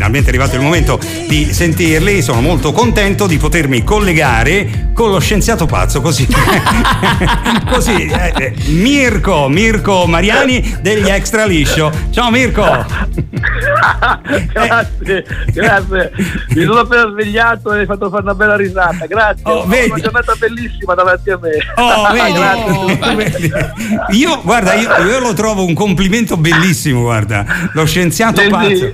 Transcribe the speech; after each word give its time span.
finalmente 0.00 0.30
è 0.30 0.30
arrivato 0.30 0.56
il 0.56 0.62
momento 0.62 0.98
di 1.28 1.52
sentirli. 1.52 2.22
Sono 2.22 2.40
molto 2.40 2.72
contento 2.72 3.26
di 3.26 3.36
potermi 3.36 3.84
collegare 3.84 4.88
con 4.94 5.10
lo 5.10 5.20
scienziato 5.20 5.66
pazzo, 5.66 6.00
così. 6.00 6.26
così 7.70 8.06
eh, 8.06 8.32
eh, 8.34 8.54
Mirko, 8.68 9.48
Mirko 9.48 10.06
Mariani 10.06 10.78
degli 10.80 11.08
Extra 11.08 11.44
Liscio. 11.44 11.92
Ciao 12.10 12.30
Mirko! 12.30 13.28
grazie, 14.52 15.24
grazie. 15.46 16.12
Mi 16.48 16.64
sono 16.64 16.80
appena 16.80 17.08
svegliato 17.08 17.72
e 17.72 17.80
hai 17.80 17.86
fatto 17.86 18.10
fare 18.10 18.22
una 18.22 18.34
bella 18.34 18.56
risata. 18.56 19.06
Grazie. 19.06 19.42
Oh, 19.44 19.66
vedi. 19.66 19.90
Una 19.90 20.00
giornata 20.00 20.34
bellissima 20.34 20.94
davanti 20.94 21.30
a 21.30 21.38
me. 21.40 21.50
Oh, 21.76 22.12
vedi. 23.16 23.50
Oh, 23.52 24.12
io, 24.12 24.40
guarda, 24.42 24.74
io, 24.74 24.90
io, 25.04 25.18
lo 25.20 25.32
trovo 25.32 25.64
un 25.64 25.74
complimento 25.74 26.36
bellissimo, 26.36 27.02
guarda. 27.02 27.44
Lo 27.72 27.84
scienziato 27.84 28.40
sì, 28.40 28.48
pazzo. 28.48 28.92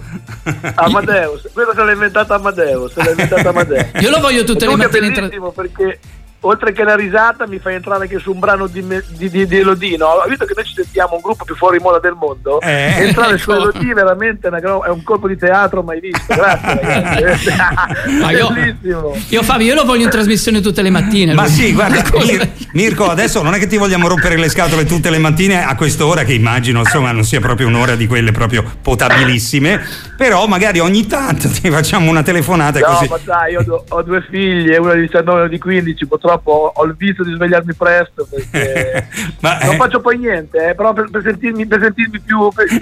Amadeus, 0.75 1.49
quello 1.53 1.73
se 1.75 1.83
l'ha 1.83 1.93
inventato 1.93 2.35
Amadeus, 2.35 2.93
se 2.93 3.03
l'ha 3.03 3.11
inventato 3.11 3.49
Amadeus. 3.51 3.87
Io 4.01 4.11
lo 4.11 4.21
voglio 4.21 4.45
tutte 4.45 4.67
le 4.67 4.77
mattine. 4.77 5.09
È 5.09 5.11
bellissimo 5.11 5.53
tra... 5.53 5.63
perché 5.63 5.99
oltre 6.47 6.73
che 6.73 6.85
la 6.85 6.95
risata 6.95 7.47
mi 7.47 7.59
fai 7.59 7.75
entrare 7.75 8.03
anche 8.03 8.19
su 8.19 8.33
un 8.33 8.39
brano 8.39 8.67
di, 8.67 8.85
di, 9.09 9.29
di, 9.29 9.47
di 9.47 9.57
Elodino 9.59 10.25
visto 10.29 10.45
che 10.45 10.53
noi 10.55 10.65
ci 10.65 10.75
sentiamo 10.75 11.15
un 11.15 11.21
gruppo 11.21 11.45
più 11.45 11.55
fuori 11.57 11.79
moda 11.79 11.99
del 11.99 12.15
mondo. 12.19 12.61
Eh, 12.61 13.07
entrare 13.07 13.35
ecco. 13.35 13.39
su 13.39 13.51
Elodie 13.53 13.95
veramente 13.95 14.49
è 14.49 14.89
un 14.89 15.03
colpo 15.03 15.29
di 15.29 15.37
teatro 15.37 15.83
mai 15.83 16.01
visto 16.01 16.35
grazie 16.35 16.81
ragazzi. 16.81 17.55
Io, 18.87 19.13
io 19.29 19.43
Fabio 19.43 19.67
io 19.67 19.75
lo 19.75 19.85
voglio 19.85 20.05
in 20.05 20.11
trasmissione 20.11 20.61
tutte 20.61 20.83
le 20.83 20.91
mattine 20.91 21.33
ma 21.33 21.47
sì 21.47 21.73
guarda 21.73 22.03
Mir- 22.25 22.49
Mirko 22.73 23.09
adesso 23.09 23.43
non 23.43 23.55
è 23.55 23.59
che 23.59 23.67
ti 23.67 23.77
vogliamo 23.77 24.09
rompere 24.09 24.37
le 24.37 24.49
scatole 24.49 24.85
tutte 24.85 25.11
le 25.11 25.19
mattine 25.19 25.65
a 25.65 25.75
quest'ora 25.75 26.25
che 26.25 26.33
immagino 26.33 26.81
insomma 26.81 27.13
non 27.13 27.25
sia 27.25 27.41
proprio 27.41 27.67
un'ora 27.67 27.95
di 27.95 28.07
quelle 28.07 28.33
proprio 28.33 28.65
potabilissime 28.83 29.85
però 30.17 30.47
magari 30.47 30.81
ogni 30.81 31.07
tanto 31.07 31.49
ti 31.49 31.71
facciamo 31.71 32.11
una 32.11 32.23
telefonata 32.23 32.79
no 32.79 32.87
così. 32.87 33.09
ma 33.09 33.19
sai 33.25 33.53
io 33.53 33.85
ho 33.89 34.03
due 34.03 34.25
figlie 34.29 34.77
una 34.77 34.95
di 34.95 35.03
19 35.03 35.31
e 35.31 35.41
una 35.41 35.49
di 35.49 35.59
15 35.59 36.07
potrò 36.07 36.36
purtroppo 36.37 36.73
ho 36.75 36.85
il 36.85 36.95
vizio 36.97 37.25
di 37.25 37.35
svegliarmi 37.35 37.75
presto 37.75 38.27
perché 38.29 39.09
Ma, 39.41 39.59
non 39.63 39.75
eh. 39.75 39.77
faccio 39.77 40.01
poi 40.01 40.19
niente, 40.19 40.71
eh, 40.71 40.75
però 40.75 40.93
per, 40.93 41.09
per, 41.11 41.23
sentirmi, 41.25 41.67
per 41.67 41.81
sentirmi 41.81 42.21
più 42.21 42.51
per, 42.55 42.67
in 42.71 42.81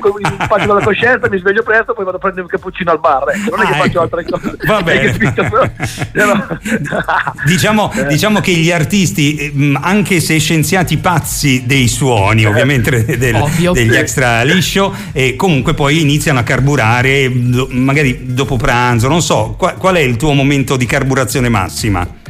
pace 0.48 0.66
con 0.66 0.76
la 0.76 0.84
coscienza 0.84 1.28
mi 1.28 1.38
sveglio 1.38 1.62
presto 1.62 1.94
poi 1.94 2.04
vado 2.04 2.16
a 2.16 2.20
prendere 2.20 2.42
un 2.42 2.48
cappuccino 2.48 2.90
al 2.90 3.00
bar. 3.00 3.30
Ecco. 3.30 3.56
Non 3.56 3.64
è 3.64 3.68
che 3.68 3.74
ah, 3.74 3.76
faccio 3.76 4.02
ecco. 4.02 4.16
altre 4.16 4.24
cose. 4.24 4.56
Va 4.66 4.82
bene. 4.82 5.12
diciamo, 7.46 7.92
eh. 7.94 8.06
diciamo, 8.06 8.40
che 8.40 8.52
gli 8.52 8.70
artisti, 8.70 9.52
mm, 9.54 9.76
anche 9.80 10.20
se 10.20 10.38
scienziati 10.38 10.98
pazzi 10.98 11.64
dei 11.66 11.88
suoni, 11.88 12.42
eh. 12.42 12.46
ovviamente 12.46 13.16
del, 13.16 13.34
Ovvio. 13.34 13.72
degli 13.72 13.94
extra 13.94 14.42
liscio, 14.42 14.94
e 15.12 15.36
comunque 15.36 15.74
poi 15.74 16.00
iniziano 16.00 16.38
a 16.38 16.42
carburare 16.42 17.28
magari 17.28 18.32
dopo 18.34 18.56
pranzo, 18.56 19.08
non 19.08 19.22
so, 19.22 19.54
qual, 19.58 19.76
qual 19.76 19.96
è 19.96 20.00
il 20.00 20.16
tuo 20.16 20.32
momento 20.32 20.76
di 20.76 20.86
carburazione 20.86 21.48
massima? 21.48 22.22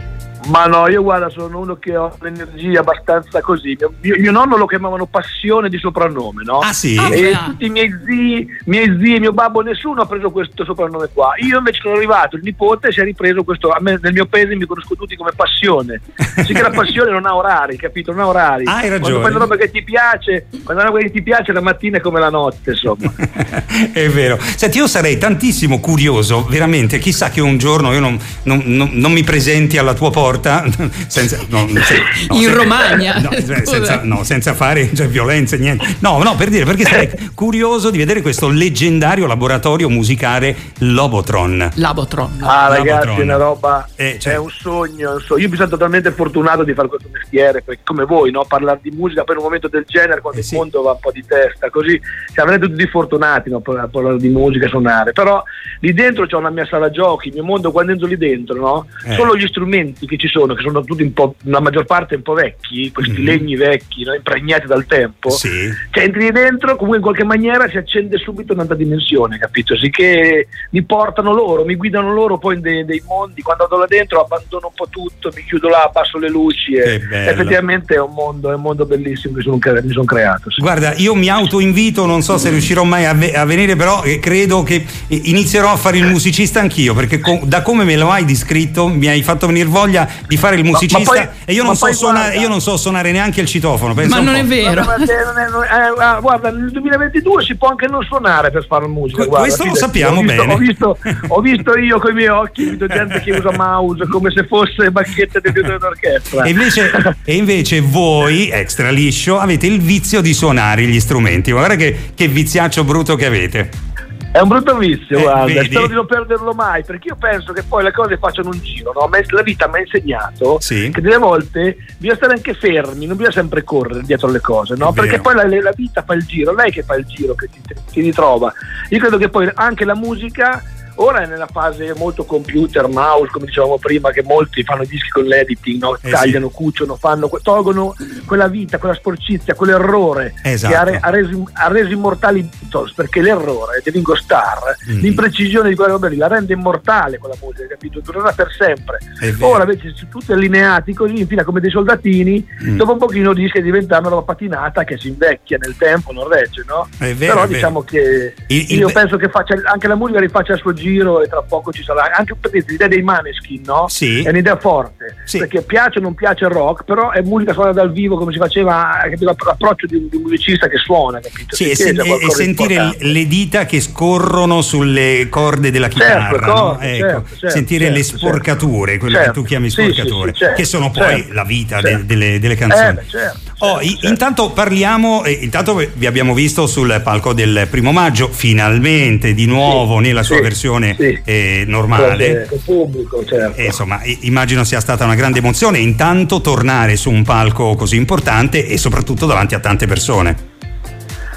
Ma 0.46 0.66
no, 0.66 0.88
io 0.88 1.02
guarda, 1.02 1.30
sono 1.30 1.58
uno 1.58 1.76
che 1.76 1.96
ho 1.96 2.14
l'energia 2.20 2.80
abbastanza 2.80 3.40
così. 3.40 3.76
Mio, 4.00 4.16
mio 4.18 4.30
nonno 4.30 4.56
lo 4.56 4.66
chiamavano 4.66 5.06
passione 5.06 5.68
di 5.68 5.78
soprannome, 5.78 6.42
no? 6.44 6.58
Ah 6.58 6.72
sì? 6.72 6.96
E 6.96 7.32
ah, 7.32 7.44
tutti 7.46 7.66
i 7.66 7.70
miei 7.70 7.90
zii, 8.04 8.46
miei 8.66 8.98
zii, 9.00 9.20
mio 9.20 9.32
babbo, 9.32 9.60
nessuno 9.62 10.02
ha 10.02 10.06
preso 10.06 10.30
questo 10.30 10.64
soprannome 10.64 11.08
qua. 11.12 11.32
Io 11.38 11.58
invece 11.58 11.80
sono 11.80 11.94
arrivato, 11.94 12.36
il 12.36 12.42
nipote 12.42 12.92
si 12.92 13.00
è 13.00 13.04
ripreso 13.04 13.42
questo, 13.42 13.70
a 13.70 13.78
me, 13.80 13.98
nel 14.02 14.12
mio 14.12 14.26
paese 14.26 14.54
mi 14.54 14.66
conosco 14.66 14.94
tutti 14.94 15.16
come 15.16 15.30
passione. 15.34 16.00
Sì 16.44 16.52
che 16.52 16.62
la 16.62 16.70
passione 16.70 17.10
non 17.10 17.24
ha 17.26 17.34
orari, 17.34 17.76
capito? 17.76 18.12
Non 18.12 18.20
ha 18.20 18.28
orari. 18.28 18.64
Ah, 18.66 18.76
hai 18.76 18.88
ragione. 18.88 19.00
Quando 19.00 19.20
fai 19.20 19.30
una 19.30 19.40
roba 19.40 19.56
che 19.56 19.70
ti 19.70 19.82
piace, 19.82 20.46
quando 20.62 20.82
una 20.82 20.90
roba 20.90 20.98
che 20.98 21.10
ti 21.10 21.22
piace 21.22 21.52
la 21.52 21.62
mattina 21.62 21.98
è 21.98 22.00
come 22.00 22.20
la 22.20 22.30
notte, 22.30 22.70
insomma. 22.70 23.12
è 23.92 24.08
vero. 24.08 24.38
Senti, 24.40 24.78
io 24.78 24.86
sarei 24.86 25.16
tantissimo 25.16 25.80
curioso, 25.80 26.44
veramente, 26.44 26.98
chissà 26.98 27.30
che 27.30 27.40
un 27.40 27.56
giorno 27.56 27.92
io 27.92 28.00
non, 28.00 28.18
non, 28.42 28.62
non, 28.66 28.90
non 28.92 29.12
mi 29.12 29.22
presenti 29.22 29.78
alla 29.78 29.94
tua 29.94 30.10
porta 30.10 30.32
porta 30.34 30.64
senza, 31.06 31.38
no, 31.48 31.66
no, 31.68 32.36
in 32.36 32.54
Romagna 32.54 33.20
no, 33.20 33.30
senza, 33.32 34.02
no, 34.02 34.24
senza, 34.24 34.54
fare 34.54 34.94
cioè, 34.94 35.06
violenze 35.08 35.56
niente 35.58 35.96
no 36.00 36.22
no 36.22 36.34
per 36.34 36.48
dire 36.48 36.64
perché 36.64 36.84
sarei 36.84 37.10
curioso 37.34 37.90
di 37.90 37.98
vedere 37.98 38.20
questo 38.20 38.48
leggendario 38.48 39.26
laboratorio 39.26 39.88
musicale 39.88 40.54
Lobotron 40.78 41.70
Labotron 41.74 42.38
ah 42.42 42.68
ragazzi 42.68 43.20
è 43.20 43.22
una 43.22 43.36
roba 43.36 43.88
eh, 43.96 44.16
cioè, 44.18 44.34
è 44.34 44.38
un 44.38 44.50
sogno, 44.50 45.14
un 45.14 45.20
sogno 45.20 45.42
io 45.42 45.48
mi 45.48 45.56
sono 45.56 45.68
totalmente 45.68 46.10
fortunato 46.10 46.64
di 46.64 46.74
fare 46.74 46.88
questo 46.88 47.08
mestiere 47.10 47.62
perché 47.62 47.82
come 47.84 48.04
voi 48.04 48.30
no? 48.30 48.44
parlare 48.44 48.80
di 48.82 48.90
musica 48.90 49.24
per 49.24 49.36
un 49.36 49.44
momento 49.44 49.68
del 49.68 49.84
genere 49.86 50.20
quando 50.20 50.38
eh, 50.38 50.42
il 50.42 50.48
sì. 50.48 50.54
mondo 50.56 50.82
va 50.82 50.92
un 50.92 50.98
po' 51.00 51.12
di 51.12 51.24
testa 51.26 51.70
così 51.70 52.00
cioè, 52.34 52.44
avrete 52.44 52.68
tutti 52.68 52.86
fortunati 52.86 53.50
no? 53.50 53.62
a 53.64 53.88
parlare 53.88 54.18
di 54.18 54.28
musica 54.28 54.68
suonare 54.68 55.12
però 55.12 55.42
lì 55.80 55.92
dentro 55.92 56.26
c'è 56.26 56.36
una 56.36 56.50
mia 56.50 56.66
sala 56.66 56.90
giochi 56.90 57.28
il 57.28 57.34
mio 57.34 57.44
mondo 57.44 57.70
quando 57.70 57.92
entro 57.92 58.06
lì 58.06 58.16
dentro 58.16 58.56
no? 58.56 58.86
Eh. 59.06 59.14
solo 59.14 59.36
gli 59.36 59.46
strumenti 59.46 60.06
che 60.06 60.16
ci 60.16 60.23
sono, 60.28 60.54
che 60.54 60.62
sono 60.62 60.82
tutti 60.84 61.02
un 61.02 61.12
po', 61.12 61.34
la 61.44 61.60
maggior 61.60 61.84
parte 61.84 62.16
un 62.16 62.22
po' 62.22 62.34
vecchi, 62.34 62.90
questi 62.92 63.12
mm-hmm. 63.12 63.24
legni 63.24 63.56
vecchi, 63.56 64.04
no? 64.04 64.14
impregnati 64.14 64.66
dal 64.66 64.86
tempo, 64.86 65.30
sì. 65.30 65.70
cioè 65.90 66.04
entri 66.04 66.30
dentro, 66.30 66.76
comunque 66.76 66.96
in 66.96 67.02
qualche 67.02 67.24
maniera 67.24 67.68
si 67.68 67.76
accende 67.76 68.18
subito 68.18 68.52
un'altra 68.52 68.74
dimensione, 68.74 69.38
capito? 69.38 69.76
Sicché 69.76 70.48
mi 70.70 70.82
portano 70.82 71.32
loro, 71.32 71.64
mi 71.64 71.76
guidano 71.76 72.12
loro 72.12 72.38
poi 72.38 72.56
in 72.56 72.60
dei, 72.60 72.84
dei 72.84 73.02
mondi, 73.06 73.42
quando 73.42 73.66
vado 73.68 73.80
là 73.80 73.86
dentro 73.86 74.20
abbandono 74.20 74.68
un 74.68 74.74
po' 74.74 74.88
tutto, 74.88 75.30
mi 75.34 75.44
chiudo 75.44 75.68
là, 75.68 75.84
abbasso 75.84 76.18
le 76.18 76.28
luci 76.28 76.74
e 76.74 77.00
effettivamente 77.10 77.94
è 77.94 78.00
un 78.00 78.12
mondo, 78.12 78.50
è 78.50 78.54
un 78.54 78.60
mondo 78.62 78.86
bellissimo 78.86 79.34
che 79.34 79.42
sono, 79.42 79.58
mi 79.58 79.92
sono 79.92 80.04
creato. 80.04 80.50
Sì. 80.50 80.60
Guarda, 80.60 80.94
io 80.96 81.14
mi 81.14 81.28
autoinvito, 81.28 82.06
non 82.06 82.22
so 82.22 82.38
se 82.38 82.50
riuscirò 82.50 82.84
mai 82.84 83.04
a, 83.04 83.14
ve- 83.14 83.32
a 83.32 83.44
venire, 83.44 83.76
però 83.76 84.02
eh, 84.02 84.18
credo 84.18 84.62
che 84.62 84.84
inizierò 85.08 85.70
a 85.70 85.76
fare 85.76 85.98
il 85.98 86.06
musicista 86.06 86.60
anch'io, 86.60 86.94
perché 86.94 87.20
co- 87.20 87.40
da 87.44 87.62
come 87.62 87.84
me 87.84 87.96
lo 87.96 88.10
hai 88.10 88.24
descritto 88.24 88.88
mi 88.88 89.08
hai 89.08 89.22
fatto 89.22 89.46
venire 89.46 89.68
voglia 89.68 90.08
di 90.26 90.36
fare 90.36 90.56
il 90.56 90.64
musicista 90.64 90.98
ma, 90.98 91.20
ma 91.20 91.26
poi, 91.26 91.36
e 91.44 91.52
io 91.52 91.62
non, 91.62 91.76
so 91.76 91.92
suonare, 91.92 92.36
io 92.36 92.48
non, 92.48 92.60
so 92.60 92.76
suonare, 92.76 93.12
neanche 93.12 93.40
il 93.40 93.46
citofono. 93.46 93.94
Ma 93.94 94.20
non 94.20 94.34
è 94.34 94.44
vero. 94.44 94.82
Guarda, 94.82 95.04
eh, 95.04 96.02
ah, 96.02 96.20
guarda, 96.20 96.50
nel 96.50 96.70
2022 96.70 97.42
si 97.42 97.56
può 97.56 97.68
anche 97.68 97.86
non 97.86 98.02
suonare 98.04 98.50
per 98.50 98.66
fare 98.66 98.86
musica. 98.86 99.24
Guarda, 99.24 99.46
questo 99.46 99.64
lo 99.64 99.74
sappiamo 99.74 100.18
ho 100.18 100.22
visto, 100.22 100.36
bene. 100.36 100.52
Ho 100.52 100.56
visto, 100.56 100.98
ho 101.28 101.40
visto 101.40 101.78
io 101.78 101.98
con 101.98 102.10
i 102.10 102.14
miei 102.14 102.28
occhi 102.28 102.64
vedo 102.76 102.86
gente 102.86 103.20
che 103.20 103.32
usa 103.32 103.52
mouse 103.56 104.06
come 104.08 104.30
se 104.30 104.46
fosse 104.46 104.90
bacchette 104.90 105.40
di 105.40 105.52
d'orchestra. 105.52 106.44
E 106.44 106.50
invece, 106.50 106.90
e 107.24 107.36
invece 107.36 107.80
voi, 107.80 108.50
extra 108.50 108.90
liscio, 108.90 109.38
avete 109.38 109.66
il 109.66 109.80
vizio 109.80 110.20
di 110.20 110.34
suonare 110.34 110.82
gli 110.84 111.00
strumenti. 111.00 111.52
Guarda 111.52 111.76
che, 111.76 112.10
che 112.14 112.28
viziaccio 112.28 112.84
brutto 112.84 113.16
che 113.16 113.26
avete. 113.26 113.92
È 114.34 114.40
un 114.40 114.48
brutto 114.48 114.76
vizio, 114.76 115.16
eh, 115.16 115.22
guarda, 115.22 115.44
vedi? 115.44 115.66
spero 115.66 115.86
di 115.86 115.94
non 115.94 116.06
perderlo 116.06 116.52
mai, 116.54 116.82
perché 116.82 117.06
io 117.06 117.14
penso 117.14 117.52
che 117.52 117.62
poi 117.62 117.84
le 117.84 117.92
cose 117.92 118.18
facciano 118.18 118.48
un 118.48 118.58
giro, 118.60 118.90
no? 118.92 119.08
La 119.28 119.42
vita 119.42 119.68
mi 119.68 119.76
ha 119.76 119.78
insegnato 119.82 120.58
sì. 120.58 120.90
che 120.92 121.00
delle 121.00 121.18
volte 121.18 121.76
bisogna 121.98 122.16
stare 122.16 122.32
anche 122.32 122.52
fermi, 122.52 123.06
non 123.06 123.14
bisogna 123.16 123.32
sempre 123.32 123.62
correre 123.62 124.02
dietro 124.02 124.28
le 124.28 124.40
cose, 124.40 124.74
no? 124.74 124.92
Perché 124.92 125.20
poi 125.20 125.36
la, 125.36 125.46
la, 125.46 125.70
vita 125.72 126.02
fa 126.02 126.14
il 126.14 126.24
giro, 126.24 126.52
lei 126.52 126.72
che 126.72 126.82
fa 126.82 126.96
il 126.96 127.04
giro, 127.04 127.36
che 127.36 127.48
ti, 127.48 127.60
ti 127.92 128.00
ritrova. 128.00 128.52
Io 128.88 128.98
credo 128.98 129.18
che 129.18 129.28
poi 129.28 129.48
anche 129.54 129.84
la 129.84 129.94
musica 129.94 130.60
Ora 130.96 131.22
è 131.22 131.26
nella 131.26 131.48
fase 131.50 131.92
molto 131.96 132.24
computer, 132.24 132.86
mouse, 132.86 133.30
come 133.32 133.46
dicevamo 133.46 133.78
prima, 133.78 134.10
che 134.10 134.22
molti 134.22 134.62
fanno 134.62 134.82
i 134.82 134.86
dischi 134.86 135.08
con 135.08 135.24
l'editing, 135.24 135.80
no? 135.80 135.96
eh 136.00 136.10
tagliano, 136.10 136.48
sì. 136.48 136.54
cuciono, 136.54 136.94
fanno, 136.96 137.28
tolgono 137.42 137.94
quella 138.26 138.46
vita, 138.46 138.78
quella 138.78 138.94
sporcizia, 138.94 139.54
quell'errore 139.54 140.34
esatto. 140.42 140.72
che 140.72 140.78
ha, 140.78 140.82
re, 140.84 140.98
ha, 141.00 141.10
reso, 141.10 141.44
ha, 141.52 141.68
reso, 141.68 141.92
immortali 141.92 142.40
i 142.40 142.48
Beatles, 142.48 142.92
perché 142.92 143.20
l'errore 143.22 143.80
di 143.82 143.90
Ringo 143.90 144.14
Starr, 144.14 144.74
mm. 144.88 144.98
l'imprecisione 145.00 145.68
di 145.68 145.74
quella 145.74 145.92
roba 145.92 146.06
lì, 146.06 146.16
la 146.16 146.28
rende 146.28 146.52
immortale 146.52 147.18
quella 147.18 147.36
musica, 147.40 147.66
capito? 147.66 148.00
Durerà 148.00 148.32
per 148.32 148.52
sempre. 148.56 148.98
Ora 149.40 149.64
invece 149.64 149.94
tutti 150.08 150.32
allineati 150.32 150.94
così, 150.94 151.18
in 151.18 151.26
fila 151.26 151.42
come 151.42 151.60
dei 151.60 151.70
soldatini, 151.70 152.46
mm. 152.64 152.76
dopo 152.76 152.92
un 152.92 152.98
pochino 152.98 153.32
i 153.32 153.34
dischi 153.34 153.60
diventano 153.62 154.08
una 154.08 154.22
patinata 154.22 154.84
che 154.84 154.96
si 154.96 155.08
invecchia 155.08 155.58
nel 155.60 155.74
tempo, 155.76 156.12
non 156.12 156.28
regge, 156.28 156.62
no? 156.66 156.86
Vero, 156.98 157.16
Però 157.16 157.46
diciamo 157.46 157.82
che 157.82 158.34
il, 158.46 158.70
io 158.70 158.90
penso 158.92 159.16
che 159.16 159.28
faccia, 159.28 159.54
anche 159.64 159.88
la 159.88 159.96
musica 159.96 160.20
rifaccia 160.20 160.52
il 160.52 160.58
suo 160.60 160.72
giro 160.72 160.83
giro 160.84 161.22
e 161.22 161.28
tra 161.28 161.42
poco 161.42 161.72
ci 161.72 161.82
sarà 161.82 162.10
anche 162.12 162.34
per 162.34 162.50
l'idea 162.52 162.88
dei 162.88 163.02
maneskin, 163.02 163.62
no? 163.64 163.86
Sì. 163.88 164.22
È 164.22 164.28
un'idea 164.28 164.56
forte, 164.58 165.16
sì. 165.24 165.38
perché 165.38 165.62
piace 165.62 165.98
o 165.98 166.02
non 166.02 166.14
piace 166.14 166.44
il 166.44 166.50
rock, 166.50 166.84
però 166.84 167.10
è 167.10 167.22
musica 167.22 167.52
suonata 167.54 167.80
dal 167.80 167.92
vivo 167.92 168.16
come 168.16 168.32
si 168.32 168.38
faceva, 168.38 168.98
capito? 169.02 169.34
l'approccio 169.44 169.86
di 169.86 169.96
un, 169.96 170.08
di 170.08 170.16
un, 170.16 170.22
musicista 170.22 170.68
che 170.68 170.76
suona, 170.76 171.20
capito? 171.20 171.56
Sì, 171.56 171.70
e, 171.70 171.74
sen- 171.74 172.00
e 172.00 172.30
sentire 172.30 172.96
le 172.98 173.26
dita 173.26 173.64
che 173.64 173.80
scorrono 173.80 174.60
sulle 174.60 175.28
corde 175.30 175.70
della 175.70 175.88
certo, 175.88 176.04
chitarra, 176.04 176.38
certo, 176.38 176.46
no? 176.46 176.60
corde, 176.60 176.96
ecco, 176.96 177.06
certo, 177.06 177.28
certo, 177.28 177.48
sentire 177.48 177.84
certo, 177.84 177.96
le 177.96 178.04
sporcature, 178.04 178.90
certo. 178.92 179.06
quelle 179.06 179.24
che 179.24 179.30
tu 179.30 179.42
chiami 179.42 179.70
sporcature, 179.70 180.32
che 180.54 180.64
sono 180.64 180.90
poi 180.90 181.16
certo. 181.20 181.32
la 181.32 181.44
vita 181.44 181.80
de- 181.80 182.04
delle, 182.04 182.38
delle, 182.38 182.54
canzoni. 182.54 182.88
Eh, 182.88 182.92
beh, 182.92 183.32
certo, 183.64 184.06
oh, 184.06 184.08
intanto 184.08 184.50
parliamo, 184.50 185.24
eh, 185.24 185.32
intanto 185.32 185.74
vi 185.94 186.06
abbiamo 186.06 186.34
visto 186.34 186.66
sul 186.66 187.00
palco 187.02 187.32
del 187.32 187.66
primo 187.70 187.92
maggio, 187.92 188.28
finalmente 188.28 189.34
di 189.34 189.46
nuovo 189.46 189.98
nella 189.98 190.22
sua 190.22 190.40
versione 190.40 190.96
eh, 191.24 191.64
normale. 191.66 192.48
Il 192.50 192.60
pubblico, 192.64 193.24
certo. 193.24 193.60
E, 193.60 193.66
insomma, 193.66 194.00
immagino 194.20 194.64
sia 194.64 194.80
stata 194.80 195.04
una 195.04 195.14
grande 195.14 195.38
emozione 195.38 195.78
intanto 195.78 196.40
tornare 196.40 196.96
su 196.96 197.10
un 197.10 197.22
palco 197.22 197.74
così 197.74 197.96
importante 197.96 198.66
e 198.66 198.76
soprattutto 198.78 199.26
davanti 199.26 199.54
a 199.54 199.60
tante 199.60 199.86
persone. 199.86 200.52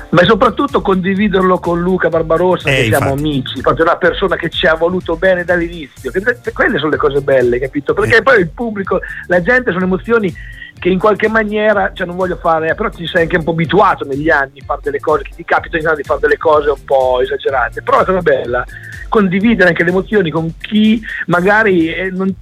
ma 0.10 0.24
soprattutto 0.24 0.82
condividerlo 0.82 1.60
con 1.60 1.82
Luca 1.82 2.10
Barbarossa, 2.10 2.70
eh, 2.70 2.76
che 2.76 2.84
infatti. 2.86 3.04
siamo 3.04 3.20
amici, 3.20 3.62
proprio 3.62 3.86
una 3.86 3.98
persona 3.98 4.36
che 4.36 4.50
ci 4.50 4.66
ha 4.66 4.76
voluto 4.76 5.16
bene 5.16 5.44
dall'inizio. 5.44 6.12
Quelle 6.54 6.78
sono 6.78 6.92
le 6.92 6.98
cose 6.98 7.22
belle, 7.22 7.60
capito? 7.60 7.94
Perché 7.94 8.18
eh. 8.18 8.24
poi 8.24 8.40
il 8.40 8.50
pubblico, 8.50 9.00
la 9.28 9.42
gente 9.42 9.72
sono 9.72 9.84
emozioni 9.84 10.34
che 10.80 10.90
in 10.90 11.00
qualche 11.00 11.28
maniera, 11.28 11.92
cioè 11.94 12.06
non 12.06 12.16
voglio 12.16 12.38
fare, 12.38 12.76
però 12.76 12.90
ti 12.90 13.08
sei 13.08 13.24
anche 13.24 13.38
un 13.38 13.44
po' 13.44 13.52
abituato 13.52 14.06
negli 14.06 14.30
anni 14.30 14.60
a 14.62 14.66
fare 14.66 14.82
delle 14.84 15.00
cose, 15.00 15.24
che 15.24 15.32
ti 15.36 15.44
capita 15.44 15.78
di 15.78 16.04
fare 16.04 16.20
delle 16.20 16.38
cose 16.38 16.70
un 16.70 16.84
po' 16.84 17.20
esagerate, 17.22 17.82
però 17.82 18.02
è 18.02 18.06
cosa 18.06 18.22
bella 18.22 18.66
condividere 19.10 19.70
anche 19.70 19.84
le 19.84 19.90
emozioni 19.90 20.30
con 20.30 20.54
chi 20.60 21.02
magari, 21.28 21.94
eh, 21.94 22.10
non, 22.10 22.34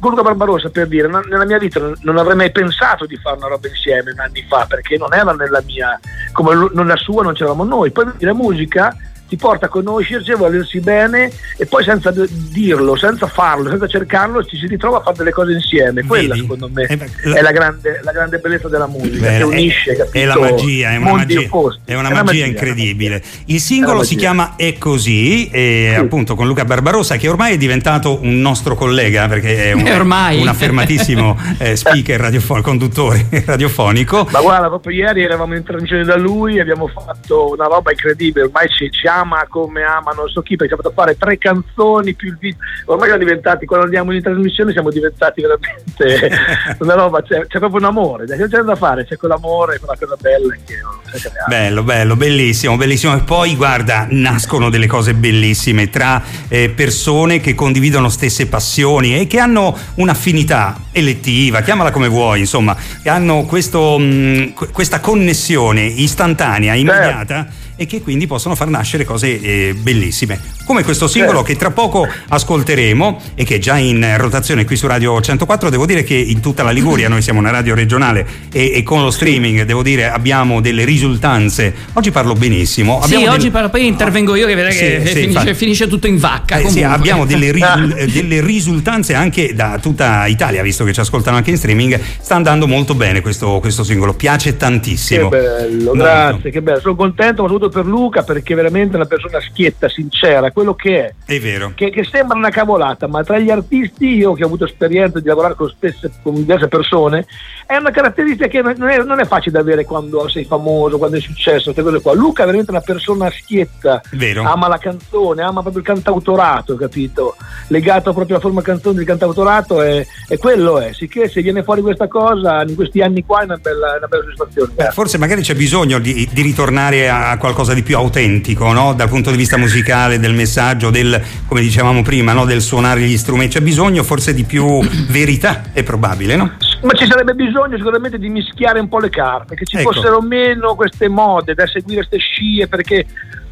Luca 0.00 0.22
Barbarossa 0.22 0.68
per 0.68 0.88
dire, 0.88 1.08
non, 1.08 1.22
nella 1.28 1.44
mia 1.44 1.58
vita 1.58 1.80
non, 1.80 1.94
non, 2.02 2.18
avrei 2.18 2.36
mai 2.36 2.50
pensato 2.50 3.06
di 3.06 3.16
fare 3.16 3.36
una 3.36 3.48
roba 3.48 3.68
insieme 3.68 4.12
anni 4.16 4.44
fa, 4.48 4.66
perché 4.68 4.96
non 4.96 5.14
era 5.14 5.32
nella 5.32 5.62
mia, 5.64 5.98
come 6.32 6.68
nella 6.72 6.96
sua 6.96 7.22
non 7.22 7.34
c'eravamo 7.34 7.64
noi, 7.64 7.90
poi 7.90 8.06
la 8.18 8.34
musica 8.34 8.94
ti 9.30 9.36
porta 9.36 9.66
a 9.66 9.68
conoscersi, 9.68 10.32
a 10.32 10.36
volersi 10.36 10.80
bene 10.80 11.30
e 11.56 11.64
poi 11.64 11.84
senza 11.84 12.12
dirlo, 12.50 12.96
senza 12.96 13.28
farlo, 13.28 13.70
senza 13.70 13.86
cercarlo 13.86 14.44
ci 14.44 14.56
si 14.56 14.66
ritrova 14.66 14.98
a 14.98 15.02
fare 15.02 15.18
delle 15.18 15.30
cose 15.30 15.52
insieme. 15.52 16.02
Quella 16.02 16.34
Vedi? 16.34 16.40
secondo 16.40 16.68
me 16.68 16.82
eh 16.82 16.98
è 17.32 17.40
la 17.40 17.52
grande, 17.52 18.00
la 18.02 18.10
grande, 18.10 18.38
bellezza 18.38 18.68
della 18.68 18.88
musica 18.88 19.28
Beh, 19.28 19.36
che 19.36 19.42
unisce, 19.44 19.92
è, 19.92 20.18
è 20.18 20.24
la 20.24 20.36
magia, 20.36 20.90
è 20.90 20.96
una 20.96 21.12
magia, 21.12 21.40
è 21.84 21.94
una 21.94 22.08
magia, 22.08 22.22
magia 22.24 22.44
incredibile. 22.46 23.22
Il 23.44 23.60
singolo 23.60 24.02
si 24.02 24.16
chiama 24.16 24.56
È 24.56 24.76
così, 24.78 25.48
e 25.48 25.92
sì. 25.94 26.00
appunto 26.00 26.34
con 26.34 26.48
Luca 26.48 26.64
Barbarossa 26.64 27.16
che 27.16 27.28
ormai 27.28 27.54
è 27.54 27.56
diventato 27.56 28.18
un 28.20 28.40
nostro 28.40 28.74
collega 28.74 29.28
perché 29.28 29.70
è 29.70 29.72
un, 29.72 29.82
un 29.86 30.48
affermatissimo 30.48 31.38
eh, 31.58 31.76
speaker 31.76 32.18
radiofonico, 32.18 32.68
conduttore 32.68 33.26
radiofonico. 33.46 34.26
Ma 34.32 34.40
guarda, 34.40 34.66
proprio 34.66 34.92
ieri 34.92 35.22
eravamo 35.22 35.54
in 35.54 35.62
trasmissione 35.62 36.02
da 36.02 36.16
lui, 36.16 36.58
abbiamo 36.58 36.88
fatto 36.88 37.52
una 37.52 37.66
roba 37.66 37.92
incredibile, 37.92 38.46
ormai 38.46 38.68
ci, 38.68 38.90
ci 38.90 39.06
ama 39.06 39.19
come 39.48 39.82
ama 39.82 40.12
non 40.12 40.28
so 40.28 40.42
chi, 40.42 40.56
perché 40.56 40.74
ha 40.74 40.76
fatto 40.76 40.92
fare 40.92 41.16
tre 41.16 41.38
canzoni 41.38 42.14
più 42.14 42.28
il 42.28 42.36
video. 42.38 42.58
Ormai 42.86 43.08
siamo 43.08 43.22
diventati, 43.22 43.66
quando 43.66 43.86
andiamo 43.86 44.12
in 44.12 44.22
trasmissione 44.22 44.72
siamo 44.72 44.90
diventati 44.90 45.40
veramente 45.40 46.36
una 46.78 46.94
roba, 46.94 47.22
c'è, 47.22 47.46
c'è, 47.46 47.58
proprio 47.58 47.80
un 47.80 47.86
amore, 47.86 48.26
c'è, 48.26 48.36
c'è 48.36 48.60
da 48.60 48.76
fare, 48.76 49.04
c'è 49.06 49.16
quell'amore, 49.16 49.78
quella 49.78 49.96
cosa 49.98 50.16
bella 50.20 50.54
che 50.64 51.30
Bello, 51.46 51.82
bello, 51.82 52.16
bellissimo, 52.16 52.76
bellissimo. 52.76 53.16
E 53.16 53.20
poi 53.20 53.56
guarda, 53.56 54.06
nascono 54.10 54.70
delle 54.70 54.86
cose 54.86 55.14
bellissime 55.14 55.90
tra 55.90 56.22
eh, 56.48 56.70
persone 56.70 57.40
che 57.40 57.54
condividono 57.54 58.08
stesse 58.08 58.46
passioni 58.46 59.18
e 59.18 59.26
che 59.26 59.38
hanno 59.38 59.76
un'affinità 59.96 60.76
elettiva, 60.92 61.60
chiamala 61.62 61.90
come 61.90 62.08
vuoi, 62.08 62.40
insomma, 62.40 62.76
che 63.02 63.08
hanno 63.08 63.44
questo, 63.44 63.98
mh, 63.98 64.04
mm, 64.04 64.48
questa 64.72 65.00
connessione 65.00 65.82
istantanea, 65.82 66.74
immediata. 66.74 67.44
Certo 67.44 67.59
e 67.80 67.86
che 67.86 68.02
quindi 68.02 68.26
possono 68.26 68.54
far 68.54 68.68
nascere 68.68 69.04
cose 69.04 69.40
eh, 69.40 69.74
bellissime. 69.74 70.38
Come 70.66 70.84
questo 70.84 71.08
singolo 71.08 71.40
che 71.40 71.56
tra 71.56 71.70
poco 71.70 72.06
ascolteremo 72.28 73.22
e 73.34 73.44
che 73.44 73.54
è 73.54 73.58
già 73.58 73.78
in 73.78 74.06
rotazione 74.18 74.66
qui 74.66 74.76
su 74.76 74.86
Radio 74.86 75.18
104, 75.18 75.70
devo 75.70 75.86
dire 75.86 76.02
che 76.02 76.14
in 76.14 76.40
tutta 76.40 76.62
la 76.62 76.72
Liguria 76.72 77.08
noi 77.08 77.22
siamo 77.22 77.38
una 77.38 77.48
radio 77.48 77.74
regionale 77.74 78.26
e, 78.52 78.72
e 78.74 78.82
con 78.82 79.00
lo 79.00 79.10
streaming 79.10 79.62
devo 79.62 79.82
dire 79.82 80.10
abbiamo 80.10 80.60
delle 80.60 80.84
risultanze. 80.84 81.72
Oggi 81.94 82.10
parlo 82.10 82.34
benissimo. 82.34 83.00
Abbiamo 83.00 83.24
sì, 83.24 83.30
del... 83.30 83.38
oggi 83.38 83.50
parlo, 83.50 83.70
poi 83.70 83.86
intervengo 83.86 84.34
io 84.34 84.46
che 84.46 84.54
vedrai 84.54 84.72
sì, 84.74 84.78
che 84.80 85.06
sì, 85.06 85.14
finisce, 85.14 85.54
finisce, 85.54 85.88
tutto 85.88 86.06
in 86.06 86.18
vacca. 86.18 86.58
Eh, 86.58 86.68
sì, 86.68 86.82
abbiamo 86.82 87.24
delle, 87.24 87.48
risul- 87.50 88.10
delle, 88.12 88.42
risultanze 88.42 89.14
anche 89.14 89.54
da 89.54 89.78
tutta 89.80 90.26
Italia, 90.26 90.60
visto 90.60 90.84
che 90.84 90.92
ci 90.92 91.00
ascoltano 91.00 91.38
anche 91.38 91.48
in 91.48 91.56
streaming. 91.56 91.98
Sta 92.20 92.34
andando 92.34 92.66
molto 92.66 92.94
bene 92.94 93.22
questo, 93.22 93.58
questo 93.58 93.84
singolo, 93.84 94.12
piace 94.12 94.58
tantissimo. 94.58 95.30
Che 95.30 95.38
bello, 95.38 95.84
molto. 95.84 96.02
grazie, 96.02 96.50
che 96.50 96.60
bello. 96.60 96.80
Sono 96.80 96.94
contento, 96.94 97.42
soprattutto 97.48 97.68
per 97.70 97.86
Luca 97.86 98.22
perché 98.22 98.52
è 98.52 98.56
veramente 98.56 98.96
una 98.96 99.06
persona 99.06 99.40
schietta, 99.40 99.88
sincera, 99.88 100.50
quello 100.52 100.74
che 100.74 101.06
è. 101.06 101.14
È 101.24 101.40
vero. 101.40 101.72
Che, 101.74 101.90
che 101.90 102.04
sembra 102.04 102.36
una 102.36 102.50
cavolata, 102.50 103.06
ma 103.06 103.24
tra 103.24 103.38
gli 103.38 103.50
artisti, 103.50 104.16
io 104.16 104.34
che 104.34 104.42
ho 104.42 104.46
avuto 104.46 104.64
esperienza 104.64 105.20
di 105.20 105.26
lavorare 105.26 105.54
con, 105.54 105.72
stesse, 105.74 106.10
con 106.22 106.34
diverse 106.34 106.68
persone, 106.68 107.26
è 107.66 107.76
una 107.76 107.90
caratteristica 107.90 108.48
che 108.48 108.62
non 108.62 108.88
è, 108.88 108.98
non 108.98 109.20
è, 109.20 109.24
facile 109.24 109.52
da 109.52 109.60
avere 109.60 109.84
quando 109.84 110.28
sei 110.28 110.44
famoso, 110.44 110.98
quando 110.98 111.16
è 111.16 111.20
successo, 111.20 111.72
queste 111.72 112.00
qua. 112.00 112.14
Luca 112.14 112.42
è 112.42 112.46
veramente 112.46 112.72
una 112.72 112.80
persona 112.80 113.30
schietta, 113.30 114.00
vero. 114.10 114.42
ama 114.42 114.66
la 114.66 114.78
canzone, 114.78 115.42
ama 115.42 115.60
proprio 115.60 115.80
il 115.80 115.86
cantautorato, 115.86 116.74
capito? 116.74 117.36
Legato 117.68 118.12
proprio 118.12 118.36
alla 118.36 118.44
forma 118.44 118.60
canzone 118.62 118.96
del 118.96 119.06
cantautorato 119.06 119.82
è, 119.82 120.04
è 120.26 120.36
quello 120.36 120.80
è, 120.80 120.92
sicché 120.92 121.28
se 121.28 121.42
viene 121.42 121.62
fuori 121.62 121.80
questa 121.80 122.08
cosa 122.08 122.62
in 122.62 122.74
questi 122.74 123.02
anni 123.02 123.24
qua 123.24 123.42
è 123.42 123.44
una 123.44 123.56
bella, 123.56 123.96
una 123.98 124.06
bella 124.08 124.22
soddisfazione. 124.24 124.72
Beh, 124.74 124.90
forse 124.90 125.18
magari 125.18 125.42
c'è 125.42 125.54
bisogno 125.54 126.00
di, 126.00 126.28
di 126.32 126.42
ritornare 126.42 127.08
a 127.08 127.36
qualcosa 127.38 127.59
qualcosa 127.60 127.74
di 127.74 127.82
più 127.82 127.96
autentico 127.96 128.72
no? 128.72 128.94
dal 128.94 129.08
punto 129.08 129.30
di 129.30 129.36
vista 129.36 129.56
musicale, 129.56 130.18
del 130.18 130.34
messaggio, 130.34 130.90
del, 130.90 131.20
come 131.46 131.60
dicevamo 131.60 132.02
prima, 132.02 132.32
no? 132.32 132.44
del 132.44 132.60
suonare 132.60 133.00
gli 133.02 133.16
strumenti. 133.16 133.56
C'è 133.56 133.62
bisogno 133.62 134.02
forse 134.02 134.32
di 134.34 134.44
più 134.44 134.80
verità, 135.08 135.64
è 135.72 135.82
probabile, 135.82 136.36
no? 136.36 136.52
Ma 136.82 136.92
ci 136.94 137.06
sarebbe 137.06 137.34
bisogno 137.34 137.76
sicuramente 137.76 138.18
di 138.18 138.30
mischiare 138.30 138.80
un 138.80 138.88
po' 138.88 138.98
le 138.98 139.10
carte, 139.10 139.54
che 139.54 139.66
ci 139.66 139.76
ecco. 139.76 139.92
fossero 139.92 140.20
meno 140.22 140.74
queste 140.74 141.08
mode 141.08 141.54
da 141.54 141.66
seguire 141.66 142.06
queste 142.06 142.18
scie, 142.18 142.68
perché 142.68 143.04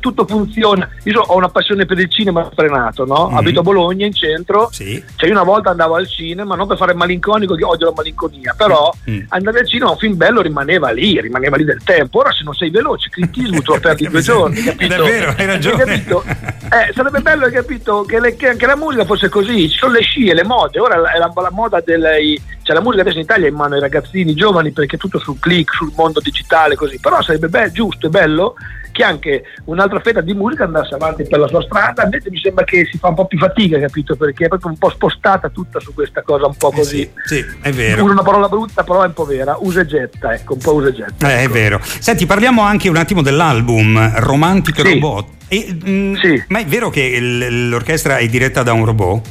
tutto 0.08 0.26
funziona. 0.26 0.88
Io 1.04 1.20
ho 1.20 1.36
una 1.36 1.48
passione 1.48 1.84
per 1.84 1.98
il 1.98 2.10
cinema 2.10 2.48
frenato, 2.54 3.04
no? 3.04 3.30
Mm. 3.30 3.36
Abito 3.36 3.60
a 3.60 3.62
Bologna 3.62 4.06
in 4.06 4.14
centro. 4.14 4.68
Sì. 4.72 5.02
Cioè, 5.16 5.28
io 5.28 5.34
una 5.34 5.44
volta 5.44 5.70
andavo 5.70 5.94
al 5.96 6.08
cinema, 6.08 6.54
non 6.54 6.66
per 6.66 6.76
fare 6.76 6.94
malinconico, 6.94 7.54
che 7.54 7.64
odio 7.64 7.86
la 7.86 7.92
malinconia, 7.94 8.54
però 8.56 8.92
mm. 9.08 9.20
andare 9.28 9.60
al 9.60 9.68
cinema, 9.68 9.90
un 9.90 9.98
film 9.98 10.16
bello 10.16 10.40
rimaneva 10.40 10.90
lì, 10.90 11.20
rimaneva 11.20 11.56
lì 11.56 11.64
del 11.64 11.82
tempo. 11.84 12.18
Ora, 12.18 12.32
se 12.32 12.42
non 12.44 12.54
sei 12.54 12.70
veloce, 12.70 13.10
crittismo, 13.10 13.60
tu 13.60 13.72
lo 13.72 13.80
perdi 13.80 14.08
due 14.08 14.22
giorni. 14.22 14.62
Capito? 14.62 14.94
È 14.94 15.10
vero, 15.10 15.34
hai 15.36 15.46
ragione. 15.46 15.84
Capito? 15.84 16.24
Eh, 16.68 16.92
sarebbe 16.92 17.20
bello, 17.20 17.46
hai 17.46 17.50
capito, 17.50 18.02
che, 18.02 18.20
le, 18.20 18.36
che, 18.36 18.48
anche 18.48 18.66
la 18.66 18.76
musica 18.76 19.06
fosse 19.06 19.30
così. 19.30 19.70
Ci 19.70 19.78
sono 19.78 19.94
le 19.94 20.02
scie, 20.02 20.34
le 20.34 20.44
mode. 20.44 20.78
Ora 20.78 20.96
è 21.10 21.16
la, 21.16 21.32
la 21.34 21.50
moda 21.50 21.80
delle. 21.82 22.18
Cioè, 22.62 22.76
la 22.76 22.82
musica 22.82 23.00
adesso 23.00 23.16
in 23.16 23.22
Italia 23.22 23.46
è 23.46 23.48
in 23.48 23.56
mano 23.56 23.74
ai 23.74 23.80
ragazzini 23.80 24.34
giovani 24.34 24.72
perché 24.72 24.96
è 24.96 24.98
tutto 24.98 25.18
sul 25.18 25.38
click, 25.38 25.72
sul 25.72 25.92
mondo 25.96 26.20
digitale, 26.20 26.74
così. 26.74 27.00
Però 27.00 27.22
sarebbe 27.22 27.48
be- 27.48 27.70
giusto 27.72 28.08
e 28.08 28.10
bello 28.10 28.54
che 28.98 29.04
anche 29.04 29.44
un'altra 29.66 30.00
fetta 30.00 30.20
di 30.20 30.34
musica 30.34 30.64
andasse 30.64 30.94
avanti 30.94 31.22
per 31.22 31.38
la 31.38 31.46
sua 31.46 31.62
strada, 31.62 32.02
invece 32.02 32.30
mi 32.30 32.40
sembra 32.40 32.64
che 32.64 32.84
si 32.90 32.98
fa 32.98 33.08
un 33.08 33.14
po' 33.14 33.26
più 33.26 33.38
fatica, 33.38 33.78
capito? 33.78 34.16
Perché 34.16 34.46
è 34.46 34.48
proprio 34.48 34.70
un 34.70 34.76
po' 34.76 34.90
spostata 34.90 35.48
tutta 35.50 35.78
su 35.78 35.94
questa 35.94 36.22
cosa 36.22 36.46
un 36.46 36.56
po' 36.56 36.72
così. 36.72 37.02
Eh 37.02 37.12
sì, 37.24 37.36
sì, 37.36 37.46
è 37.62 37.70
vero. 37.70 38.02
Una 38.02 38.22
parola 38.22 38.48
brutta, 38.48 38.82
però 38.82 39.04
è 39.04 39.06
un 39.06 39.12
po' 39.12 39.24
vera, 39.24 39.56
usa 39.60 39.82
e 39.82 39.86
getta, 39.86 40.34
ecco, 40.34 40.54
un 40.54 40.58
po' 40.58 40.74
usa 40.74 40.88
e 40.88 40.92
getta. 40.92 41.30
Eh, 41.30 41.42
ecco. 41.42 41.48
È 41.48 41.52
vero. 41.52 41.80
Senti, 41.82 42.26
parliamo 42.26 42.62
anche 42.62 42.88
un 42.88 42.96
attimo 42.96 43.22
dell'album 43.22 44.18
Romantic 44.18 44.80
sì. 44.80 44.94
Robot. 44.94 45.26
E, 45.46 45.78
mh, 45.80 45.90
mm, 45.90 46.14
sì. 46.14 46.44
Ma 46.48 46.58
è 46.58 46.66
vero 46.66 46.90
che 46.90 47.20
l'orchestra 47.20 48.16
è 48.16 48.26
diretta 48.26 48.64
da 48.64 48.72
un 48.72 48.84
robot? 48.84 49.28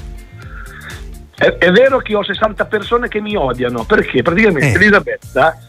È, 1.35 1.45
è, 1.57 1.71
vero 1.71 1.99
che 1.99 2.15
ho 2.15 2.23
60 2.23 2.65
persone 2.65 3.09
che 3.09 3.19
mi 3.19 3.35
odiano 3.35 3.83
perché 3.83 4.21
praticamente 4.23 4.71
eh. 4.71 4.73
Elisabetta 4.73 5.59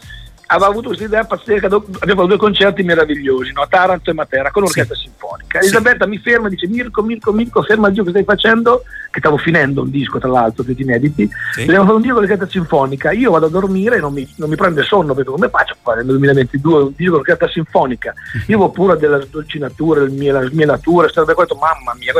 aveva 0.51 0.67
avuto 0.67 0.87
questa 0.87 1.05
idea 1.05 1.23
pazzesca, 1.25 1.67
abbiamo 1.67 1.91
fatto 1.99 2.25
due 2.25 2.37
concerti 2.37 2.81
meravigliosi, 2.81 3.51
no? 3.51 3.67
Taranto 3.67 4.09
e 4.09 4.13
Matera, 4.13 4.49
con 4.49 4.63
l'orchestra 4.63 4.95
sì. 4.95 5.03
sinfonica. 5.03 5.59
Elisabetta 5.59 6.05
sì. 6.05 6.09
mi 6.09 6.17
ferma 6.17 6.47
e 6.47 6.49
dice 6.51 6.67
Mirko, 6.67 7.03
Mirko, 7.03 7.31
Mirko, 7.31 7.61
ferma 7.61 7.91
giù 7.91 8.03
che 8.03 8.09
stai 8.09 8.23
facendo, 8.23 8.83
che 9.11 9.19
stavo 9.19 9.37
finendo 9.37 9.81
un 9.81 9.91
disco 9.91 10.17
tra 10.17 10.29
l'altro, 10.29 10.63
tutti 10.63 10.81
inediti, 10.81 11.29
sì. 11.53 11.61
abbiamo 11.61 11.83
fatto 11.83 11.95
un 11.95 12.01
disco 12.01 12.15
con 12.15 12.23
l'orchestra 12.23 12.49
sinfonica, 12.49 13.11
io 13.11 13.31
vado 13.31 13.45
a 13.45 13.49
dormire 13.49 13.97
e 13.97 13.99
non 13.99 14.11
mi, 14.11 14.27
non 14.37 14.49
mi 14.49 14.55
prende 14.55 14.81
sonno, 14.81 15.13
perché 15.13 15.29
come 15.29 15.49
faccio 15.49 15.73
a 15.73 15.77
fare 15.81 15.97
nel 15.97 16.07
2022 16.07 16.81
un 16.81 16.93
disco 16.95 17.11
con 17.11 17.19
l'orchestra 17.19 17.47
sinfonica? 17.49 18.13
Io 18.47 18.59
ho 18.59 18.71
pure 18.71 18.97
della 18.97 19.23
dolcinatura, 19.29 20.05
della 20.05 20.47
smielatura, 20.47 21.09
sarebbe 21.09 21.35
questo, 21.35 21.55
mamma 21.55 21.93
mia... 21.97 22.13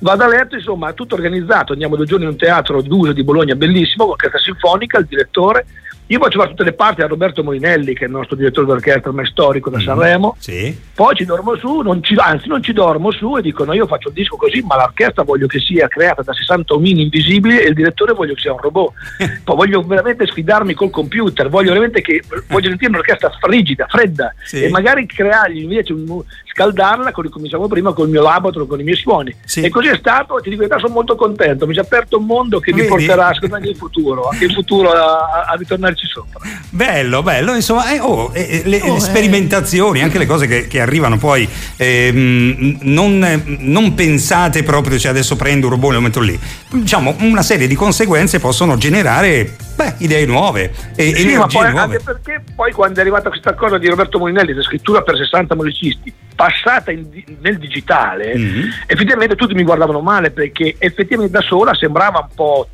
Vado 0.00 0.22
a 0.22 0.28
letto, 0.28 0.54
insomma, 0.54 0.92
tutto 0.92 1.16
organizzato. 1.16 1.72
Andiamo 1.72 1.96
due 1.96 2.06
giorni 2.06 2.22
in 2.22 2.30
un 2.30 2.36
teatro 2.36 2.80
d'uso 2.82 3.12
di 3.12 3.24
Bologna, 3.24 3.56
bellissimo, 3.56 4.04
con 4.04 4.10
l'orchestra 4.10 4.38
sinfonica, 4.38 4.98
il 4.98 5.06
direttore, 5.06 5.66
io 6.10 6.18
faccio 6.18 6.38
da 6.38 6.46
tutte 6.46 6.64
le 6.64 6.72
parti 6.72 7.02
a 7.02 7.06
Roberto 7.06 7.44
Molinelli, 7.44 7.92
che 7.92 8.04
è 8.04 8.06
il 8.06 8.12
nostro 8.12 8.34
direttore 8.34 8.66
d'orchestra, 8.66 9.10
ormai 9.10 9.26
storico 9.26 9.68
da 9.68 9.76
mm-hmm. 9.76 9.86
Sanremo. 9.86 10.36
Sì. 10.38 10.76
Poi 10.94 11.14
ci 11.14 11.24
dormo 11.26 11.54
su, 11.56 11.80
non 11.80 12.02
ci, 12.02 12.14
anzi 12.14 12.48
non 12.48 12.62
ci 12.62 12.72
dormo 12.72 13.10
su 13.10 13.36
e 13.36 13.42
dico 13.42 13.64
no, 13.64 13.74
io 13.74 13.86
faccio 13.86 14.08
un 14.08 14.14
disco 14.14 14.36
così, 14.36 14.62
ma 14.62 14.76
l'orchestra 14.76 15.22
voglio 15.22 15.46
che 15.46 15.60
sia 15.60 15.86
creata 15.86 16.22
da 16.22 16.32
60 16.32 16.74
omini 16.74 17.02
invisibili 17.02 17.58
e 17.58 17.68
il 17.68 17.74
direttore 17.74 18.14
voglio 18.14 18.32
che 18.32 18.40
sia 18.40 18.52
un 18.52 18.58
robot. 18.58 18.92
Poi 19.44 19.56
voglio 19.56 19.82
veramente 19.82 20.26
sfidarmi 20.26 20.72
col 20.72 20.90
computer, 20.90 21.50
voglio 21.50 21.72
veramente 21.72 22.00
che 22.00 22.22
voglio 22.48 22.68
sentire 22.68 22.90
un'orchestra 22.90 23.30
frigida, 23.38 23.86
fredda 23.86 24.32
sì. 24.42 24.62
e 24.62 24.70
magari 24.70 25.04
creargli 25.04 25.62
invece 25.62 25.92
un, 25.92 26.22
scaldarla, 26.58 27.12
come 27.12 27.28
diciamo 27.42 27.68
prima, 27.68 27.92
con 27.92 28.06
il 28.06 28.10
mio 28.10 28.22
labatro, 28.22 28.66
con 28.66 28.80
i 28.80 28.82
miei 28.82 28.96
suoni. 28.96 29.34
Sì. 29.44 29.60
E 29.60 29.68
così 29.68 29.88
è 29.88 29.96
stato, 29.96 30.40
ti 30.40 30.50
dico 30.50 30.66
che 30.66 30.78
sono 30.78 30.92
molto 30.92 31.14
contento, 31.14 31.66
mi 31.66 31.72
si 31.74 31.78
è 31.78 31.82
aperto 31.82 32.18
un 32.18 32.26
mondo 32.26 32.58
che 32.58 32.72
Vedi? 32.72 32.82
mi 32.82 32.88
porterà 32.88 33.32
secondo 33.32 33.56
me 33.56 33.60
nel 33.60 33.76
futuro, 33.76 34.28
anche 34.28 34.46
in 34.46 34.52
futuro 34.52 34.90
a, 34.90 35.44
a 35.48 35.56
ritornarci 35.98 36.06
sopra. 36.06 36.40
Bello, 36.70 37.22
bello, 37.22 37.54
insomma, 37.54 37.92
eh, 37.92 37.98
oh, 38.00 38.30
eh, 38.32 38.62
le, 38.64 38.80
oh, 38.82 38.94
le, 38.94 39.00
sperimentazioni, 39.00 39.98
eh. 39.98 40.02
anche 40.02 40.18
le 40.18 40.26
cose 40.26 40.46
che, 40.46 40.68
che 40.68 40.80
arrivano 40.80 41.18
poi 41.18 41.48
ehm, 41.76 42.78
non, 42.82 43.42
non, 43.60 43.94
pensate 43.94 44.62
proprio, 44.62 44.98
cioè 44.98 45.10
adesso 45.10 45.34
prendo 45.36 45.66
un 45.66 45.72
robot 45.72 45.90
e 45.90 45.94
lo 45.94 46.00
metto 46.00 46.20
lì. 46.20 46.38
Diciamo, 46.70 47.16
una 47.20 47.42
serie 47.42 47.66
di 47.66 47.74
conseguenze 47.74 48.38
possono 48.38 48.76
generare 48.76 49.56
Beh, 49.78 49.94
idee 49.98 50.26
nuove 50.26 50.72
e 50.96 51.14
sì, 51.14 51.36
ma 51.36 51.46
poi, 51.46 51.70
nuove. 51.70 51.94
anche 51.94 52.00
perché 52.02 52.42
poi 52.52 52.72
quando 52.72 52.98
è 52.98 53.00
arrivata 53.00 53.28
questa 53.28 53.54
cosa 53.54 53.78
di 53.78 53.86
Roberto 53.86 54.18
Molinelli, 54.18 54.52
la 54.52 54.62
scrittura 54.62 55.02
per 55.02 55.16
60 55.16 55.54
musicisti, 55.54 56.12
passata 56.34 56.90
in, 56.90 57.06
nel 57.40 57.58
digitale, 57.58 58.36
mm-hmm. 58.36 58.68
effettivamente 58.86 59.36
tutti 59.36 59.54
mi 59.54 59.62
guardavano 59.62 60.00
male 60.00 60.32
perché 60.32 60.74
effettivamente 60.78 61.38
da 61.38 61.44
sola 61.44 61.74
sembrava 61.74 62.26
un 62.28 62.34
po' 62.34 62.68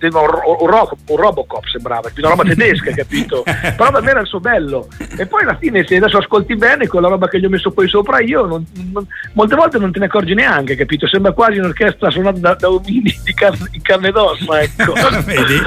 un, 0.00 0.14
un, 0.14 1.00
un 1.06 1.16
Robocop 1.16 1.64
sembrava, 1.66 2.08
una 2.16 2.28
roba 2.28 2.44
tedesca, 2.48 2.92
capito? 2.92 3.42
Però 3.44 3.90
per 3.90 4.02
me 4.02 4.10
era 4.10 4.20
il 4.20 4.26
suo 4.26 4.40
bello. 4.40 4.88
E 5.16 5.26
poi 5.26 5.42
alla 5.42 5.56
fine 5.56 5.84
se 5.86 5.96
adesso 5.96 6.18
ascolti 6.18 6.56
bene 6.56 6.86
con 6.86 7.02
la 7.02 7.08
roba 7.08 7.28
che 7.28 7.38
gli 7.38 7.44
ho 7.44 7.48
messo 7.48 7.70
poi 7.70 7.88
sopra 7.88 8.20
io, 8.20 8.46
non, 8.46 8.64
non, 8.92 9.06
molte 9.32 9.54
volte 9.54 9.78
non 9.78 9.92
te 9.92 9.98
ne 9.98 10.06
accorgi 10.06 10.34
neanche, 10.34 10.76
capito? 10.76 11.06
Sembra 11.06 11.32
quasi 11.32 11.58
un'orchestra 11.58 12.10
suonata 12.10 12.38
da, 12.38 12.54
da 12.54 12.68
umili 12.68 13.18
di 13.24 13.34
carne, 13.34 13.68
in 13.72 13.82
carne 13.82 14.10
d'ossa, 14.10 14.60
ecco. 14.60 14.92
Vedi? 15.24 15.60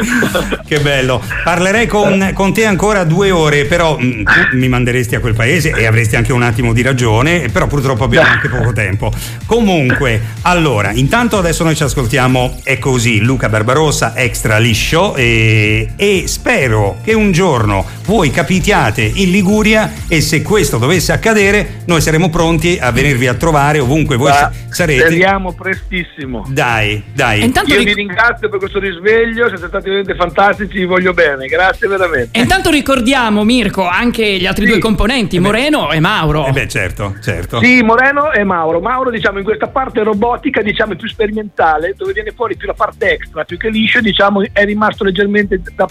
Che 0.66 0.80
bello. 0.80 1.22
Parlerei 1.44 1.88
con, 1.88 2.32
con, 2.34 2.54
te 2.54 2.66
ancora 2.66 3.04
due 3.04 3.32
ore, 3.32 3.66
però 3.66 3.98
mh, 3.98 4.06
mm, 4.06 4.24
tu 4.24 4.58
mi 4.58 4.68
manderesti 4.68 5.16
a 5.16 5.20
quel 5.20 5.34
paese 5.34 5.72
e 5.72 5.86
avresti 5.86 6.16
anche 6.16 6.34
un 6.34 6.44
attimo 6.44 6.74
di 6.74 6.82
ragione, 6.82 7.50
però 7.52 7.68
purtroppo 7.68 8.04
abbiamo 8.04 8.30
anche 8.30 8.50
poco 8.50 8.74
tempo. 8.74 9.12
Comunque, 9.46 10.22
allora, 10.44 10.92
intanto 10.92 11.38
adesso 11.38 11.64
noi 11.64 11.76
ci 11.76 11.84
ascoltiamo 11.84 12.60
È 12.64 12.78
così, 12.80 13.22
Luca 13.22 13.50
Barbarossa, 13.50 14.16
extra 14.16 14.58
liscio 14.58 15.16
e, 15.16 15.92
e 15.96 16.24
spero 16.28 16.71
che 17.04 17.14
un 17.14 17.32
giorno 17.32 17.86
voi 18.06 18.30
capitiate 18.32 19.02
in 19.02 19.30
Liguria 19.32 19.92
e 20.08 20.22
se 20.22 20.42
questo 20.42 20.78
dovesse 20.78 21.12
accadere 21.12 21.82
noi 21.86 22.02
saremo 22.02 22.30
pronti 22.30 22.78
a 22.80 22.92
venirvi 22.92 23.28
a 23.28 23.34
trovare 23.34 23.80
ovunque 23.80 24.16
voi 24.16 24.32
da, 24.32 24.52
sarete. 24.70 25.08
Speriamo 25.08 25.54
prestissimo. 25.54 26.46
Dai, 26.48 27.04
dai. 27.14 27.44
Intanto 27.44 27.72
Io 27.72 27.80
ric- 27.80 27.90
vi 27.90 27.94
ringrazio 27.96 28.50
per 28.50 28.60
questo 28.60 28.80
risveglio, 28.80 29.48
siete 29.50 29.68
stati 29.68 29.86
veramente 29.86 30.16
fantastici, 30.16 30.80
vi 30.80 30.86
voglio 30.86 31.14
bene, 31.14 31.48
grazie 31.48 31.88
veramente. 31.88 32.38
E 32.38 32.42
intanto 32.42 32.70
ricordiamo 32.70 33.44
Mirko 33.44 33.86
anche 33.86 34.38
gli 34.38 34.46
altri 34.46 34.66
sì. 34.66 34.72
due 34.72 34.80
componenti, 34.80 35.36
eh 35.36 35.40
Moreno 35.40 35.92
e 35.92 36.00
Mauro. 36.00 36.46
Eh 36.46 36.52
beh, 36.52 36.68
certo, 36.68 37.16
certo. 37.22 37.60
Sì, 37.60 37.82
Moreno 37.82 38.32
e 38.32 38.44
Mauro. 38.44 38.80
Mauro 38.80 39.10
diciamo 39.10 39.40
in 39.40 39.44
questa 39.44 39.68
parte 39.68 40.04
robotica 40.04 40.62
diciamo 40.62 40.96
più 40.96 41.08
sperimentale, 41.08 41.94
dove 41.98 42.14
viene 42.14 42.32
fuori 42.32 42.56
più 42.56 42.68
la 42.68 42.74
parte 42.74 43.12
extra, 43.12 43.44
più 43.44 43.58
che 43.58 43.70
liscio, 43.70 44.00
diciamo 44.00 44.42
è 44.54 44.64
rimasto 44.64 45.04
leggermente 45.04 45.62
da 45.76 45.88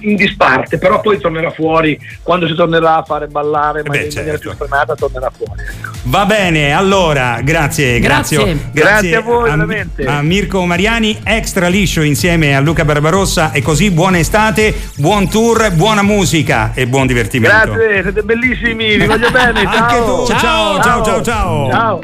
in 0.00 0.16
disparte, 0.16 0.78
però 0.78 1.00
poi 1.00 1.18
tornerà 1.18 1.50
fuori 1.50 1.98
quando 2.22 2.46
si 2.46 2.54
tornerà 2.54 2.96
a 2.96 3.02
fare 3.02 3.26
ballare, 3.26 3.82
ma 3.82 3.90
Beh, 3.90 4.04
in 4.04 4.12
maniera 4.14 4.38
certo. 4.38 4.48
più 4.48 4.58
frenata 4.58 4.94
tornerà 4.94 5.30
fuori. 5.34 5.60
Ecco. 5.60 5.90
Va 6.04 6.26
bene, 6.26 6.72
allora, 6.72 7.40
grazie, 7.42 7.98
grazie. 8.00 8.36
Grazie, 8.36 8.70
grazie 8.72 9.16
a 9.16 9.20
voi, 9.20 9.50
a, 9.50 9.56
veramente. 9.56 10.04
A 10.04 10.22
Mirko 10.22 10.64
Mariani, 10.64 11.20
extra 11.24 11.68
liscio 11.68 12.02
insieme 12.02 12.54
a 12.54 12.60
Luca 12.60 12.84
Barbarossa 12.84 13.52
e 13.52 13.62
così 13.62 13.90
buona 13.90 14.18
estate, 14.18 14.74
buon 14.96 15.28
tour, 15.28 15.72
buona 15.72 16.02
musica 16.02 16.72
e 16.74 16.86
buon 16.86 17.06
divertimento. 17.06 17.72
Grazie, 17.72 18.02
siete 18.02 18.22
bellissimi, 18.22 18.96
vi 18.96 19.06
voglio 19.06 19.30
bene. 19.30 19.62
Ciao. 19.74 19.84
Anche 19.84 19.96
tu, 20.04 20.26
ciao, 20.26 20.38
ciao, 20.38 20.82
ciao, 20.82 21.04
ciao. 21.04 21.22
ciao. 21.22 21.70
ciao. 21.70 22.00